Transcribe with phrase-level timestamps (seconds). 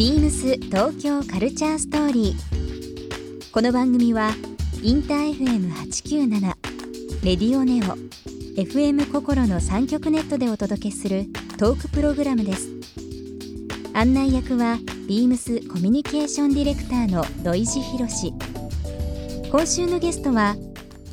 [0.00, 3.52] ビームス東京カルチャーストーリー。
[3.52, 4.30] この番組は
[4.82, 6.40] インター FM897
[7.22, 7.98] レディオネオ
[8.58, 11.26] FM 心の三極ネットでお届けする
[11.58, 12.70] トークプログラムです。
[13.92, 18.32] 案内役はビームスコミュニケーションディレクターの土井博志。
[19.50, 20.56] 今週のゲストは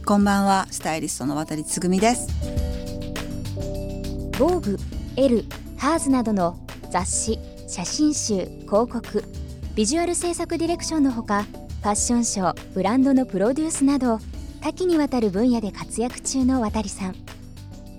[0.06, 2.30] こんばんは、スタイリストの渡つぐみです。
[4.40, 4.78] ボーグ、
[5.18, 5.44] エル、
[5.76, 6.58] ハーズなどの
[6.90, 7.38] 雑誌、
[7.68, 9.26] 写真集、広告、
[9.76, 14.20] ビジュアル制作ディレクションのほか、ファッションショー、ブランドのプロデュースなど、
[14.62, 17.16] 多岐にわたる分野で活躍中の渡さん。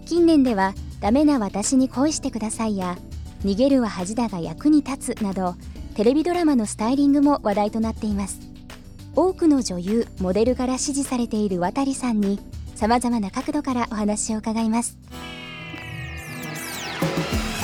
[0.06, 2.96] 近年では、ダメな私に恋してくださいや、
[3.44, 5.54] 逃げるは恥だが役に立つなど、
[5.94, 8.40] テレビドラマのスタイリングも話題となっています。
[9.14, 12.40] 多くの女優、モデルから支持されている渡さんに、
[12.74, 14.96] 様々な角度からお話を伺います。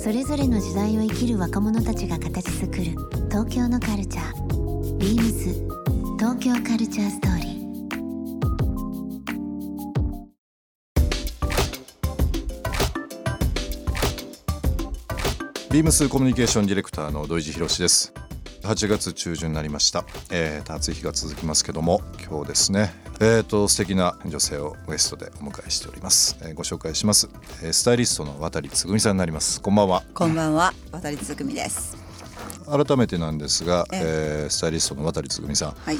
[0.00, 2.84] それぞれの時代を生きる若者たちが形作る
[3.30, 4.96] 東京のカルチャー。
[4.96, 5.52] ビームス
[6.16, 7.48] 東京カルチャーストーリー。
[15.72, 18.14] ビームスコミュニケーションディレクターの土井博です。
[18.68, 22.92] 8月中旬になりました、えー、暑い日が続きますけども今日ですね。
[23.18, 27.30] えー、と素敵な女性をゲストでお迎えしております、えーご紹介します、
[27.62, 29.62] えースタイリストの渡つぐみさんになります。
[29.62, 30.02] こんばんは。
[30.12, 31.96] こんばんは、渡つぐみです。
[32.66, 34.46] 改めてなんですが、ええ。
[34.48, 35.70] ースタイリストの渡つぐみさん。
[35.70, 35.96] はい、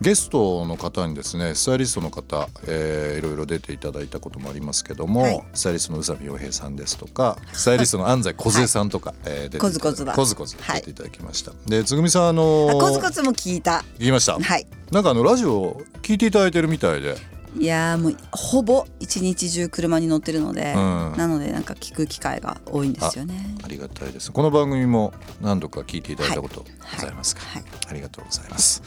[0.00, 5.42] ゲストの方にですねスタイリストの方、えーいろいろ出ていただいたこともありますけども、はい。
[5.54, 10.12] スタイリストの宇佐美洋平さんですとかスタイリストの安西梢さんとか、 えー出てコズコズだ。
[10.12, 10.80] コズコズはい。
[10.80, 13.84] 出ていただきました、でつぐみさんあのあ、ーコツコツも聞いた。
[13.98, 14.66] 聞きました、はい。
[14.92, 17.16] なんかあのラジオ聞いていただいてるみたいで。
[17.58, 21.14] いやーもうほぼ一日中車に乗ってるので、うん。
[21.16, 23.56] なのでなんか聞く機会が多いんですよね。
[23.64, 24.30] ありがたいです。
[24.30, 27.64] この番組も何度か聞いていただいたことはいございますか、はい。
[27.88, 28.82] ありがとうございます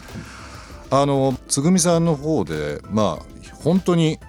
[0.92, 4.20] あのつぐみさんの方でまあ本当に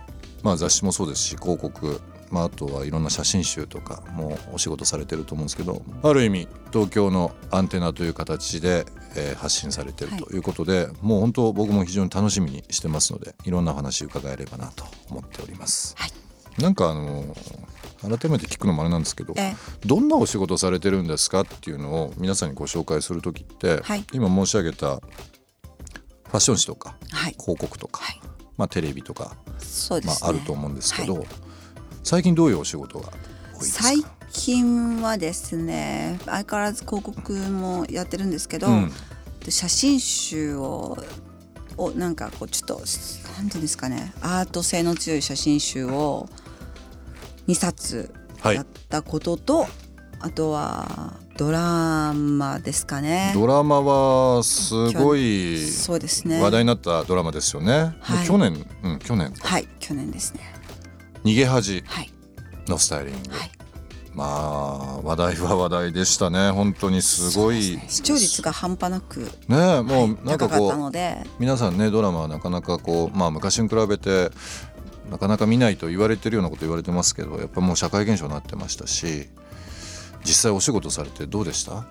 [0.43, 2.01] まあ雑誌もそうですし広告
[2.33, 15.95] まあ、あとはいろんな写真集とかもお仕事されてると思うんですけどある意味東京のアンテナという形で、えー発信されてるということで、もう本当僕も非常に楽しみにしてますのでいろんな話伺えればなと思っております。
[15.99, 16.13] はい。
[16.63, 17.35] なんかあの
[18.01, 24.05] 改めて聞くのもあれなんですけど、えどんなお仕事されてるんですかっていうのを皆さんにご紹介する時って、はい。
[24.13, 28.21] 今申し上げたファッション誌とかはい、広告とか、はい。
[28.57, 29.37] まあ、テレビとか、
[30.05, 30.29] まあ。
[30.29, 31.25] あると思うんですけど、は
[32.03, 33.09] 最近どういうお仕事が
[33.55, 33.85] 多いですか？
[33.85, 38.93] 最近はですね、相変わらず広告もやってるんですけど、うん。
[39.45, 40.97] で写真集を
[41.77, 42.83] をなんかこうちょっと
[43.39, 46.29] なんていうんですかねアート性の強い写真集を
[47.49, 48.57] 2冊はい。
[48.57, 49.67] やったことと、
[50.23, 53.33] あとはドラマですかね。
[53.35, 56.41] ドラマはすごいそうですね。
[56.41, 57.95] 話題になったドラマですよね。
[58.01, 60.41] はい去年、うん、去年かはい去年ですね。
[61.25, 62.13] 逃げ恥はい
[62.69, 63.51] のスタイリング、はい。
[64.15, 70.93] まあ話題は話題でしたね本当にすごいね視聴率が半端なくねもうなんかこう
[71.41, 74.31] 皆さんねドラマはなかなかこうまあ昔に比べて
[75.11, 79.29] なかなか見ないと言われてるようなこと言われてますけどやっぱもう社会現象になってましたし
[80.25, 81.87] 実際お仕事されてどうでした？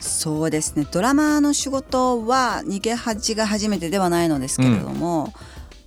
[0.00, 0.86] そうですね。
[0.90, 5.32] ドラマの仕事は逃げ恥が初めてではないのですけれども、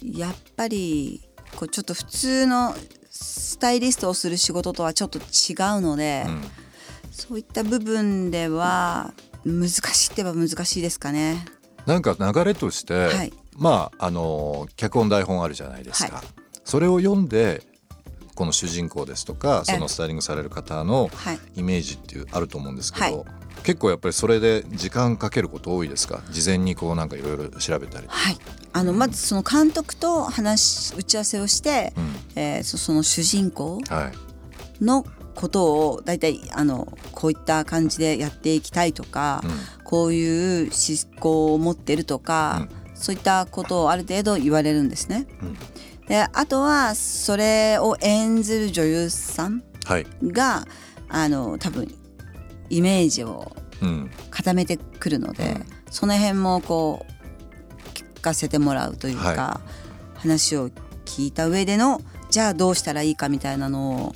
[0.01, 1.22] やっぱり
[1.55, 2.75] こうちょっと普通の
[3.09, 6.41] スタイリストをする仕事とはちょっと違うので、うん。
[7.11, 9.11] そういった部分では
[9.44, 11.45] 難しいって言えば難しいですかね。
[11.88, 13.34] なんか流れとして、はい。
[13.55, 16.25] まああの脚本台本あるじゃないですか、はい。
[16.63, 17.63] それを読んで
[18.37, 21.39] この主人公ですとかえそのスタイリングされる方のはい。
[21.55, 23.25] イメージっていうあると思うんですけど、はい。
[23.63, 26.22] 結構やっぱりそれで時間かけること多いですか？
[26.29, 28.37] 事前にこうなんかいろいろ調べたり、はい、
[28.73, 32.16] あのまずその監督と話打ち合わせをして、うん。
[32.35, 34.11] えーそその主人公は
[34.79, 34.84] い。
[34.85, 35.03] の
[35.34, 39.51] ことを大体あのこういった感じでやっていきたいとか、うん。
[39.84, 45.28] こういう思考を持ってるとか、そういったことをある程度言われるんですね。
[45.41, 45.57] うん
[46.08, 50.66] であとはそれを演ずる女優さんはい、が
[51.08, 51.88] あの多分
[52.70, 54.12] イメージをうん。
[54.32, 55.66] 固めてくるので、うん。
[55.90, 57.06] その辺もこ
[58.18, 59.62] うかせてもらうというか、は
[60.16, 60.70] 話を
[61.06, 64.16] 聞いた上でのじゃあどうしたらいいかみたいなのを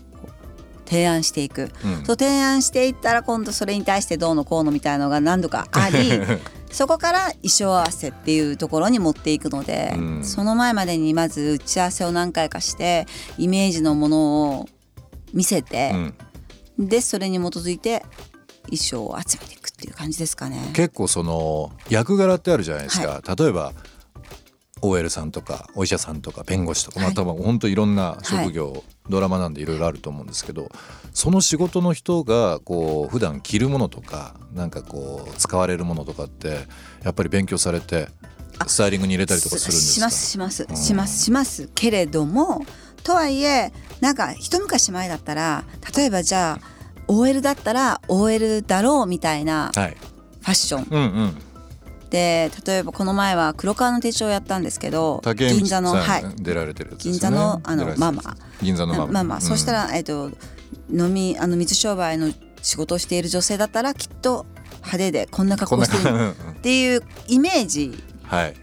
[0.85, 2.05] 提案していく、うん。
[2.05, 6.19] そう提案していったら今度それに対してどうのこうのみたいなのが何度かあり
[6.71, 10.23] そこから衣装合わせっていうところに持っていくので、うん。
[10.23, 13.05] その前までにまず打ち合わせを何回かして
[13.37, 14.69] イメージのものを
[15.33, 15.91] 見せて
[16.77, 16.87] う、ん。
[16.87, 18.03] でそれに基づいて
[18.63, 20.71] 衣装を集めていくっていう感じですかね。
[20.73, 23.73] 結構その役柄ってあるじゃないですか、例えば
[24.81, 30.69] OL さんとかお医者さんとか弁護士とか、まあはい多分本当いろんな職業、ドラマなんでいろいろあると思うんですけど
[31.13, 36.67] その仕事の人がこう普段着るものとかなんかこう使われるものとかって
[37.03, 38.07] やっぱり勉強されて
[38.67, 40.09] スタイリングに入れたりとかするんですか？
[40.09, 40.65] しますします。
[40.69, 40.75] うん。
[40.75, 41.69] しますします。
[41.75, 42.65] けれども
[43.03, 45.63] とはいえなんか一昔前だったら
[45.95, 46.65] 例えばじゃあ
[47.07, 49.97] OL だったら OL だろうみたいなフはい。
[50.43, 50.87] ァッション。
[50.89, 51.37] うんうん
[52.11, 56.23] で例えばこの前は黒川の手帳をやったんですけど銀座のはい。
[56.35, 56.97] 出られてるね。
[56.99, 59.13] 銀座のあのママ銀座のママ。
[59.13, 60.29] まあまあ、そしたら、えっと
[60.93, 62.31] 飲みあの水商売の
[62.61, 64.45] 仕事をしている女性だったらきっと
[64.79, 67.97] 派手でこんな格好してる感っていうイメージ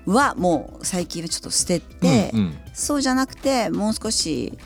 [0.05, 2.59] はもう最近はちょっと捨てて、うんうん。
[2.75, 4.59] そうじゃなくてもう少し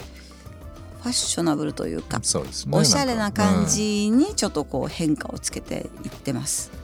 [1.03, 2.25] ファッショナブルというか、ね。
[2.73, 6.82] おしゃれな感じにちょっとこう変化をつけていってます。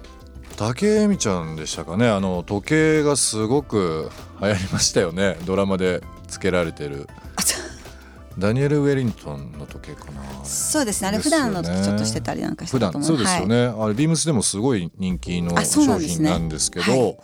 [0.58, 2.08] 竹恵美ちゃんでしたかね。
[2.08, 4.10] あの時計がすごく
[4.40, 5.37] 流行りましたよね。
[5.46, 7.06] ドラマでつけられてる。
[8.37, 10.44] ダニエル・ウェリントンの時計かな。
[10.44, 11.08] そうですね。
[11.08, 17.19] あれ普段の時ちょっとしてたりなんかして普段たと思うそうですよね、あれビームスでもすごい人気の商品なんですけどはい。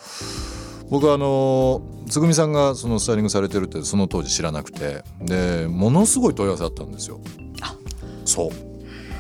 [0.90, 7.20] 僕あのつぐみさんがそのスタイリングされてるってその当時知らなくてでものすごい問い合わせあったんですよ。
[8.25, 8.50] そう。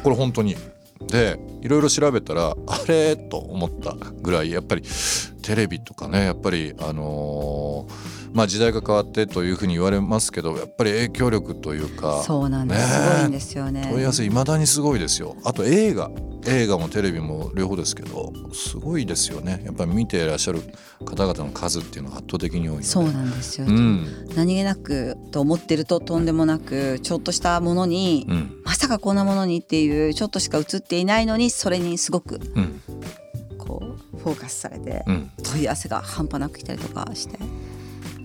[0.04, 0.56] これ本当に
[1.00, 3.16] でいろいろ調べたらあれ？
[3.16, 4.82] と思ったぐらいやっぱり
[5.44, 13.88] テレビとかねやっぱりあのーまあ時代が変わってというふうに言われますけどやっぱり影響力というかそうなんです、ねすごいんですよね。
[13.92, 15.36] 問い合わせいまだにすごいですよ。
[15.44, 16.10] あと映画
[16.46, 19.62] 映画もテレビも両方ですけどすごいですよね。
[19.64, 20.62] やっぱり見ていらっしゃる
[21.06, 24.06] 方々の数っていうのは圧倒的に多いのでそうなんですよ、うん。
[24.34, 28.62] 何気なくと思ってるととんでもなくちょっとしたものに、うん。
[28.64, 32.80] まさかこんなものにっていうちょっとしか映っていないのにそれにすごくうん
[34.24, 35.30] フォーカスされてうん。
[35.42, 37.38] 問い合わせが半端なく来たりとかして。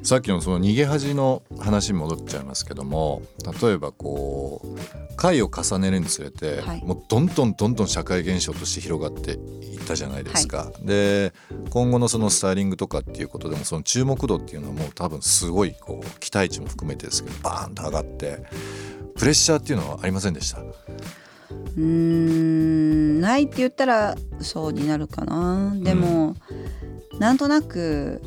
[0.02, 3.22] さっきのその逃げ恥の話に戻っちゃいますけども
[3.62, 6.84] 例えばこう回を重ねるにつれて、はい。
[6.86, 10.72] もうどんどんどんどん社会現象として広がっていったじゃないですか。
[10.82, 11.34] で
[11.70, 18.42] 今後のそのスタイリングとかっていうことでもその注目度っていうのはもう多分すごいこう期待値も含めてですけどバーンと上がって
[19.16, 20.62] プレッシャーっていうのはありませんでした？
[20.62, 22.79] うーん
[23.20, 25.76] ないって言ったら嘘になるかな。
[25.76, 26.36] でも、
[27.20, 28.22] なんとなく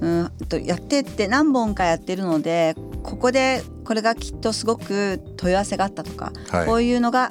[0.00, 6.66] うんとやってって何本かやってるのでここでこれがきっとすごく問い合わせがあったとか、はい。
[6.66, 7.30] こういうのが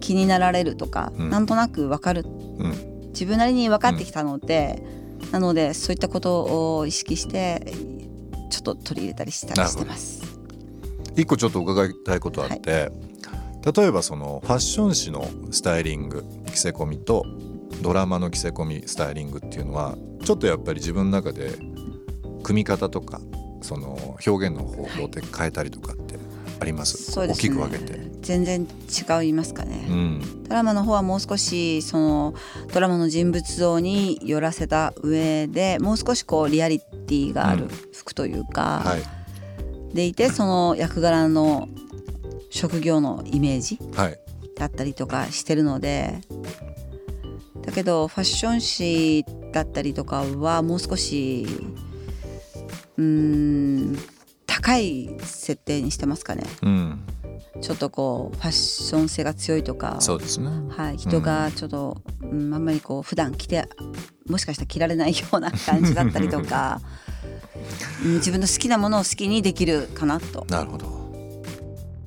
[0.00, 1.30] 気になられるとか、うん。
[1.30, 2.24] なんとなく分かる。
[2.24, 3.06] うん。
[3.08, 4.82] 自分なりに分かってきたので、
[5.32, 7.72] なのでそういったことを意識して
[8.50, 10.22] ちょっと取り入れたりしたりしてます。
[11.16, 12.92] 一個ちょっと伺いたいことあって、
[13.74, 17.24] 例えばそのファッション誌のスタイリング着せ込みと
[17.82, 21.50] ドラマの着せ込みスタイリングっていうのはちょっとやっぱり自分の中で
[22.44, 23.20] 組み方とか
[23.62, 26.14] その表現の方法って変えたりとかって
[26.60, 27.48] あります,、そうですね。
[27.50, 28.00] 大きく分けて。
[28.22, 28.66] 全然
[29.20, 29.86] 違いますかね。
[29.88, 30.44] うん。
[30.44, 32.34] ドラマの方はもう少しその
[32.72, 39.94] ドラマの人物像に寄らせた上でもう少しこうリアリティがある服というか、はい。
[39.94, 41.68] でいてその役柄の
[42.56, 44.18] 職業のイメージはい。
[44.56, 46.20] だったりとかしてるので
[47.60, 51.46] だけどファッション誌だったりとかはもう少し
[52.96, 53.98] うーん
[54.46, 56.44] 高い設定にしてますかね。
[56.62, 57.00] うん。
[57.60, 60.48] ちょっとこうファッション性が強いとかそうですね。
[60.70, 63.68] はい、人がちょっと、うんあんまりこう普段着て
[64.28, 66.80] もしかしたら着られないような感じだったりとか、
[68.04, 70.46] うん、自分の好きなものを好きにできるかなと。
[70.48, 70.95] なるほど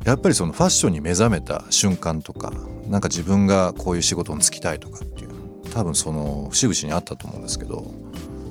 [0.09, 2.51] やっぱりそのファッションに目覚めた瞬間とか
[2.87, 5.35] なんか自分がこういう仕事に就きたいとかっていうの
[5.71, 7.85] 多分その節々にあったと思うんですけど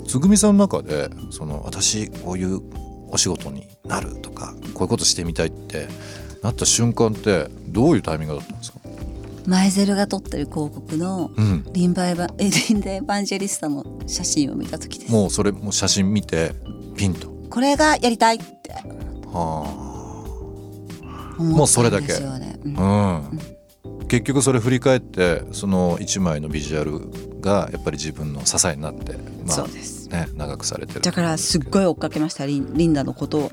[0.07, 2.61] つぐみさんの中でその私こういう
[3.11, 5.89] お仕事になるとかこういうことしてみたいって
[6.45, 8.79] なった瞬間ってどういうタイミングだったんですか、
[9.45, 15.13] マイゼルが撮ってる広告のうん、リンバエバえリンダエヴァンジェリスタの写真を見た時です。
[15.13, 16.53] もうそれもう写真見て
[16.97, 17.29] ピンと。
[17.51, 18.71] これがやりたいって
[19.33, 19.88] は思
[21.39, 22.13] もうそれだけ。
[22.13, 22.75] うん。
[22.79, 23.23] あ、
[23.85, 30.09] うん、結局それ振り返ってその一枚のビジュアルがやっぱり自分の支えになって、まあそうです。
[30.09, 31.01] ね、長くされてる。
[31.03, 33.51] だからすっごい追っかけましたリン リンダのことを。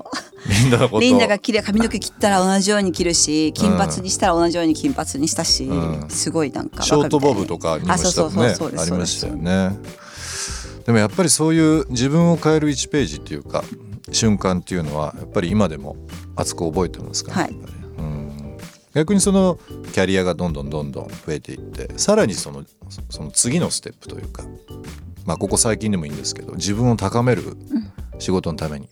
[0.48, 6.08] リンダのことリンダが切れ髪の毛切ったら同じように切るし金髪にしたら同じように金髪にしたし、うん。
[6.08, 8.12] すごいなんかショートボブとかにもしたね。
[8.12, 8.82] そうそうそうです。
[8.82, 9.78] ありましたよね。
[10.86, 13.64] でもやっぱりそういう自分を変える1ページっていうか
[14.12, 15.96] 瞬間っていうのはやっぱり今でも
[16.36, 17.32] 熱く覚えてますか？
[17.32, 17.56] ら、はい
[18.96, 19.58] 逆にその
[19.92, 22.64] キャリアがどんどんどんどん増えていってさらにその
[23.10, 24.42] その次のステップというか
[25.26, 27.58] まあここ最近でもいいんですけど自分を高める
[28.18, 28.88] 仕事のために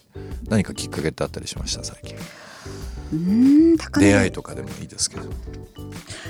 [0.46, 1.82] 何かきっかけってあったりしました？
[1.82, 2.16] 最近。
[3.14, 5.22] うーん高め出会いとかでもいいですけど、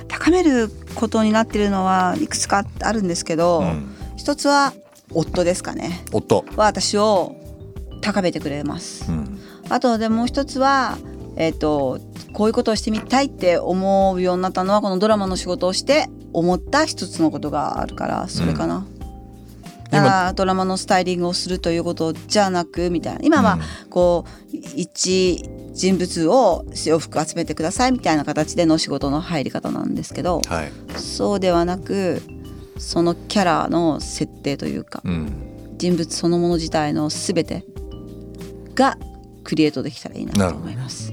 [0.07, 3.95] 高めることになってるのはいくつかあるんですけど、うん。
[4.17, 4.73] 一つは
[5.11, 6.05] 夫ですかね。
[6.13, 7.35] 夫、は私を
[8.03, 9.11] 高めてくれます。
[9.11, 9.41] うん。
[9.69, 10.97] あとでもう一つは、
[11.37, 11.99] えっと
[12.33, 18.87] こういうことをしてみたいって思うようになったのはこのドラマの仕事をして思った一つのことがあるからそれかな。
[19.91, 23.21] だからドラマのスタイリングをするということじゃなくみたいな。
[23.23, 23.59] 今は
[23.91, 32.23] こう一人物を洋服集めてくださいみたいな形での仕事の入り方なんですけどはい、そうではなく
[32.79, 37.65] そのキャラの設定というかうん、人物そのもの自体の全て
[38.75, 38.97] が
[39.43, 41.13] クリエイトできたらいいなと思います。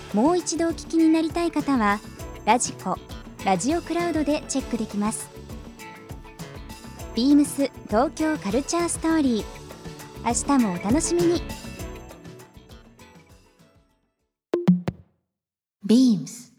[0.13, 1.99] もう一度お聞きになりたい方は
[2.45, 2.97] ラジコ
[3.45, 5.29] ラジオクラウドでチェックできます
[7.15, 9.61] ビームス東京カルチャーストーリー
[10.25, 11.41] 明日もお楽しみに
[15.85, 16.53] ビームス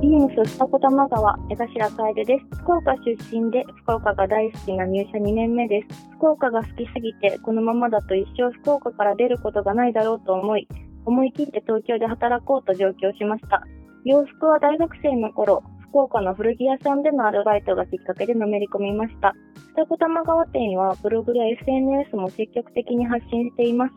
[0.00, 2.58] ビームス二子玉川江頭楓です。
[2.60, 6.08] 福岡出身で福岡が大好きな入社2年目です。
[6.18, 10.68] 福岡が好きすぎてこのままだと一生福岡から出ることがないだろうと思い、
[11.04, 13.62] 思い切って東京で働こうと上京しました。
[14.04, 19.34] 洋服は大学生の頃、福岡の古着屋さんでのアルバイトがきっかけでのめり込みました。
[19.76, 23.94] 二子玉川店はブログや SNS も積極的に発信しています。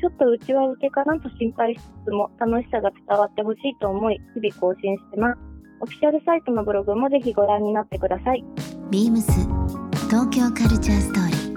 [0.00, 5.38] ちょっとうちは受けかなと心配しつつも楽しさが伝わってほしいと思い、日々更新してます。
[5.80, 8.44] オフィシャルサイトのブログもぜひご覧になってください。
[8.90, 9.32] ビームス
[10.08, 11.54] 東京カルチャーストーリー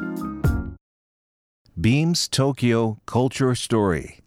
[1.80, 4.27] Beams Tokyo Culture Story.